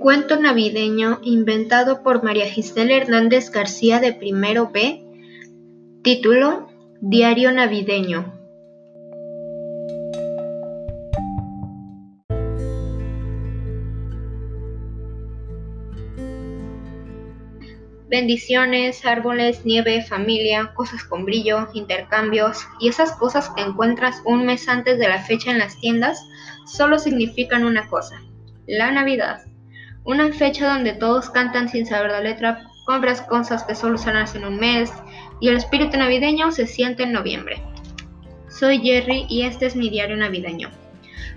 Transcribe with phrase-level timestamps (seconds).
[0.00, 5.04] Cuento navideño inventado por María Gisela Hernández García de Primero B.
[6.02, 6.70] Título:
[7.02, 8.32] Diario navideño.
[18.08, 24.66] Bendiciones, árboles, nieve, familia, cosas con brillo, intercambios y esas cosas que encuentras un mes
[24.66, 26.26] antes de la fecha en las tiendas
[26.64, 28.22] solo significan una cosa,
[28.66, 29.49] la Navidad.
[30.04, 34.44] Una fecha donde todos cantan sin saber la letra, compras cosas que solo usarán en
[34.46, 34.90] un mes
[35.40, 37.62] y el espíritu navideño se siente en noviembre.
[38.48, 40.70] Soy Jerry y este es mi diario navideño.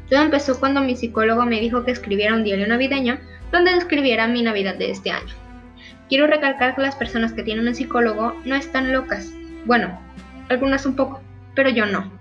[0.09, 3.19] Todo empezó cuando mi psicólogo me dijo que escribiera un diario navideño
[3.51, 5.33] donde describiera mi Navidad de este año.
[6.07, 9.31] Quiero recalcar que las personas que tienen un psicólogo no están locas.
[9.65, 9.99] Bueno,
[10.49, 11.21] algunas un poco,
[11.53, 12.11] pero yo no.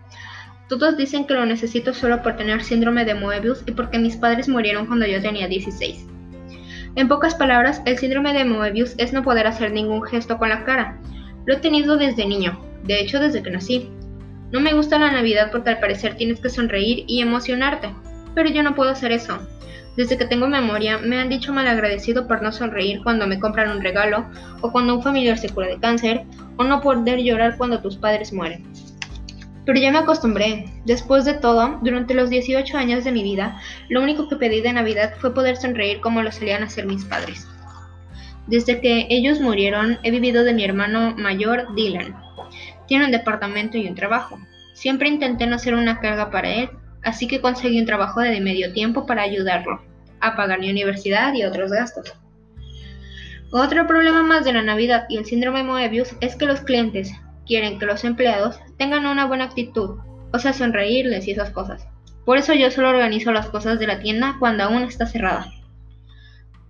[0.69, 4.49] Todos dicen que lo necesito solo por tener síndrome de Moebius y porque mis padres
[4.49, 6.12] murieron cuando yo tenía 16.
[6.95, 10.65] En pocas palabras, el síndrome de Moebius es no poder hacer ningún gesto con la
[10.65, 10.99] cara.
[11.47, 13.89] Lo he tenido desde niño, de hecho desde que nací.
[14.51, 17.95] No me gusta la Navidad porque al parecer tienes que sonreír y emocionarte,
[18.35, 19.39] pero yo no puedo hacer eso.
[19.97, 23.83] Desde que tengo memoria, me han dicho malagradecido por no sonreír cuando me compran un
[23.83, 24.27] regalo,
[24.61, 26.25] o cuando un familiar se cura de cáncer,
[26.57, 28.72] o no poder llorar cuando tus padres mueren.
[29.65, 30.65] Pero ya me acostumbré.
[30.85, 34.73] Después de todo, durante los 18 años de mi vida, lo único que pedí de
[34.73, 37.47] Navidad fue poder sonreír como lo solían hacer mis padres.
[38.49, 42.17] Desde que ellos murieron, he vivido de mi hermano mayor, Dylan.
[42.89, 44.39] Tiene un departamento y un trabajo.
[44.75, 46.71] Siempre intenté no ser una carga para él,
[47.05, 49.81] así que conseguí un trabajo de medio tiempo para ayudarlo
[50.21, 52.15] a pagar mi universidad y otros gastos.
[53.53, 57.13] Otro problema más de la Navidad y el síndrome Moebius es que los clientes
[57.47, 59.99] quieren que los empleados tengan una buena actitud,
[60.33, 61.87] o sea, sonreírles y esas cosas.
[62.25, 65.53] Por eso yo solo organizo las cosas de la tienda cuando aún está cerrada.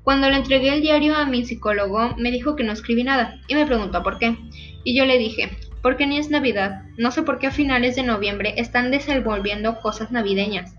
[0.03, 3.55] Cuando le entregué el diario a mi psicólogo, me dijo que no escribí nada y
[3.55, 4.37] me preguntó por qué.
[4.83, 5.51] Y yo le dije,
[5.83, 6.83] porque ni es Navidad.
[6.97, 10.75] No sé por qué a finales de noviembre están desenvolviendo cosas navideñas.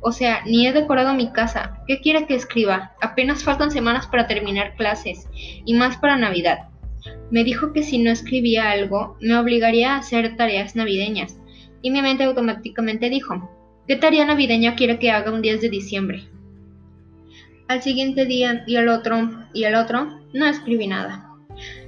[0.00, 1.78] O sea, ni he decorado mi casa.
[1.86, 2.92] ¿Qué quiere que escriba?
[3.00, 6.68] Apenas faltan semanas para terminar clases y más para Navidad.
[7.30, 11.38] Me dijo que si no escribía algo, me obligaría a hacer tareas navideñas.
[11.82, 13.50] Y mi mente automáticamente dijo,
[13.86, 16.24] ¿qué tarea navideña quiere que haga un 10 de diciembre?
[17.68, 21.30] Al siguiente día y el otro y el otro, no escribí nada.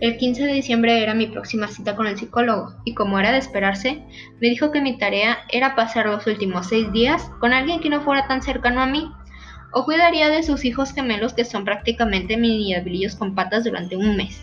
[0.00, 3.38] El 15 de diciembre era mi próxima cita con el psicólogo y como era de
[3.38, 4.02] esperarse,
[4.40, 8.00] me dijo que mi tarea era pasar los últimos seis días con alguien que no
[8.00, 9.10] fuera tan cercano a mí
[9.72, 12.74] o cuidaría de sus hijos gemelos que son prácticamente mini
[13.18, 14.42] con patas durante un mes.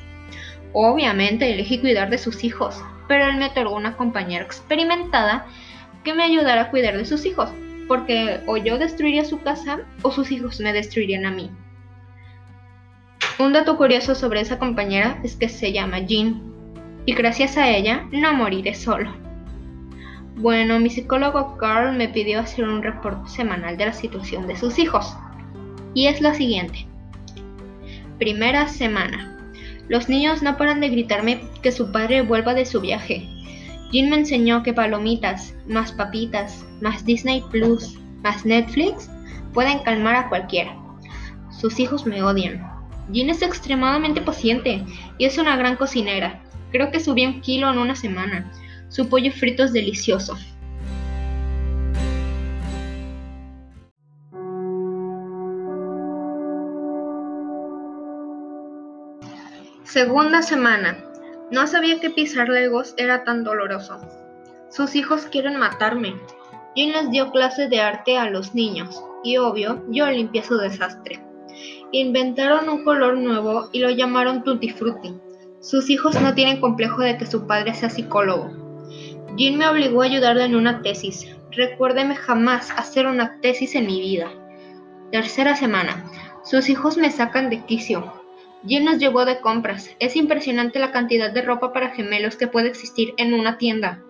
[0.74, 5.46] Obviamente elegí cuidar de sus hijos, pero él me otorgó una compañera experimentada
[6.04, 7.50] que me ayudara a cuidar de sus hijos,
[7.88, 11.52] porque o yo destruiría su casa o sus hijos me destruirían a mí.
[13.40, 16.42] Un dato curioso sobre esa compañera es que se llama Jean
[17.06, 19.12] y gracias a ella no moriré solo.
[20.36, 24.80] Bueno, mi psicólogo Carl me pidió hacer un reporte semanal de la situación de sus
[24.80, 25.16] hijos
[25.94, 26.88] y es la siguiente.
[28.18, 29.33] Primera semana.
[29.90, 33.28] Los niños no paran de gritarme que su padre vuelva de su viaje.
[33.92, 39.10] Jean me enseñó que palomitas, más papitas, más Disney Plus, más Netflix
[39.54, 40.76] pueden calmar a cualquiera.
[41.52, 42.66] Sus hijos me odian,
[43.10, 44.84] Jean es extremadamente paciente
[45.18, 46.42] y es una gran cocinera.
[46.72, 48.52] Creo que subí un kilo en una semana.
[48.90, 50.38] Su pollo frito es delicioso.
[59.94, 60.98] Segunda semana.
[61.52, 64.00] No sabía que pisar legos era tan doloroso.
[64.68, 66.16] Sus hijos quieren matarme.
[66.76, 71.24] Jean les dio clases de arte a los niños y obvio yo limpié su desastre.
[71.92, 75.14] Inventaron un color nuevo y lo llamaron Tutti Frutti.
[75.60, 78.50] Sus hijos no tienen complejo de que su padre sea psicólogo.
[79.38, 81.28] Jean me obligó a ayudarle en una tesis.
[81.52, 84.32] Recuérdeme jamás hacer una tesis en mi vida.
[85.12, 86.04] Tercera semana.
[86.44, 88.23] Sus hijos me sacan de quicio.
[88.66, 89.90] Jean nos llevó de compras.
[90.00, 94.02] Es impresionante la cantidad de ropa para gemelos que puede existir en una tienda.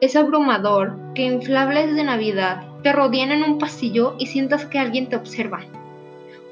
[0.00, 5.08] Es abrumador que inflables de Navidad te rodeen en un pasillo y sientas que alguien
[5.08, 5.64] te observa.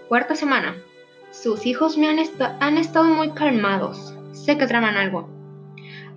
[0.08, 0.76] Cuarta semana.
[1.30, 2.18] Sus hijos me han,
[2.60, 4.14] han estado muy calmados.
[4.32, 5.28] Sé que traman algo.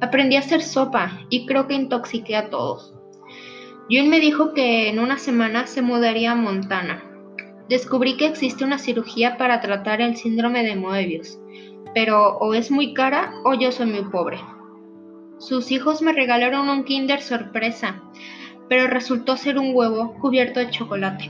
[0.02, 2.94] Aprendí a hacer sopa y creo que intoxiqué a todos.
[3.90, 7.02] June me dijo que en una semana se mudaría a Montana.
[7.70, 11.38] Descubrí que existe una cirugía para tratar el síndrome de Moebius,
[11.94, 14.40] pero o es muy cara o yo soy muy pobre.
[15.38, 18.02] Sus hijos me regalaron un Kinder sorpresa,
[18.70, 21.30] pero resultó ser un huevo cubierto de chocolate.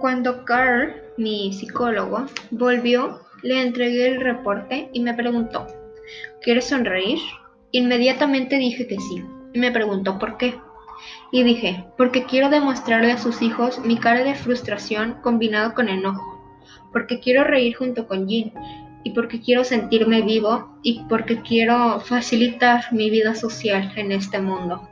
[0.00, 5.66] Cuando Carl, mi psicólogo, volvió, le entregué el reporte y me preguntó,
[6.42, 7.18] ¿quieres sonreír?
[7.72, 10.54] Inmediatamente dije que sí, y me preguntó por qué.
[11.30, 16.58] Y dije, porque quiero demostrarle a sus hijos mi cara de frustración combinado con enojo,
[16.90, 18.52] porque quiero reír junto con Jean,
[19.02, 24.88] y porque quiero sentirme vivo, y porque quiero facilitar mi vida social en este mundo.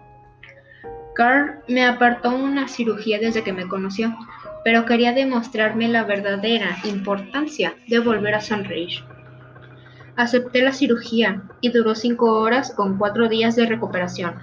[1.14, 4.14] Carl me apartó una cirugía desde que me conoció,
[4.64, 9.00] pero quería demostrarme la verdadera importancia de volver a sonreír.
[10.16, 14.34] Acepté la cirugía y duró cinco horas con cuatro días de recuperación.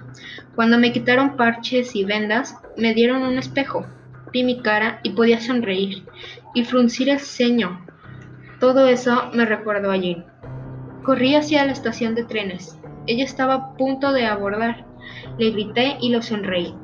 [0.56, 3.86] Cuando me quitaron parches y vendas, me dieron un espejo.
[4.32, 6.04] Vi mi cara y podía sonreír
[6.54, 7.86] y fruncir el ceño.
[8.58, 10.26] Todo eso me recordó a Jean.
[11.04, 12.76] Corrí hacia la estación de trenes.
[13.06, 14.84] Ella estaba a punto de abordar.
[15.38, 16.74] Le grité y lo sonreí.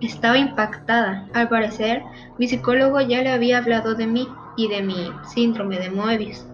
[0.00, 1.26] Estaba impactada.
[1.32, 2.02] Al parecer,
[2.38, 6.46] mi psicólogo ya le había hablado de mí y de mi síndrome de Moebius.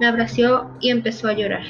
[0.00, 1.64] Me abració y empezó a llorar.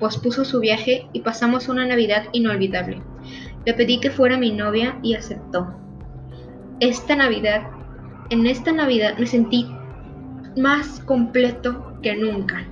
[0.00, 3.02] Pospuso su viaje y pasamos una Navidad inolvidable.
[3.64, 5.74] Le pedí que fuera mi novia y aceptó.
[6.80, 7.62] Esta Navidad,
[8.30, 9.66] en esta Navidad me sentí
[10.56, 12.66] más completo que nunca.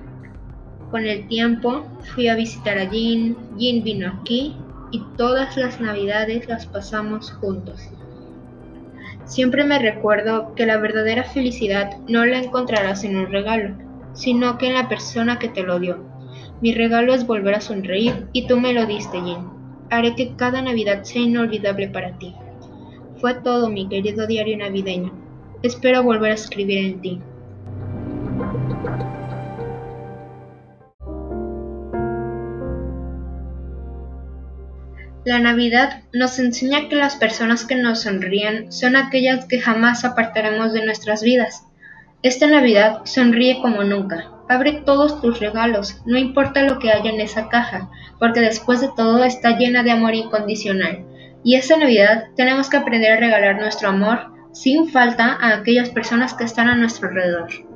[0.91, 4.55] Con el tiempo fui a visitar a Jean, Jean vino aquí
[4.91, 7.89] y todas las navidades las pasamos juntos.
[9.25, 13.75] Siempre me recuerdo que la verdadera felicidad no la encontrarás en un regalo,
[14.13, 15.99] sino que en la persona que te lo dio.
[16.61, 19.51] Mi regalo es volver a sonreír y tú me lo diste, Jean.
[19.89, 22.33] Haré que cada Navidad sea inolvidable para ti.
[23.17, 25.11] Fue todo, mi querido diario navideño.
[25.61, 27.21] Espero volver a escribir en ti.
[35.27, 40.71] La Navidad nos enseña que las personas que nos sonríen son aquellas que jamás apartaremos
[40.71, 41.65] de nuestras vidas.
[42.23, 44.31] Esta Navidad sonríe como nunca.
[44.47, 47.89] Abre todos tus regalos, no importa lo que haya en esa caja,
[48.19, 51.05] porque después de todo está llena de amor incondicional.
[51.43, 56.35] Y esta Navidad tenemos que aprender a regalar nuestro amor sin falta a aquellas personas
[56.35, 57.66] que están a nuestro alrededor.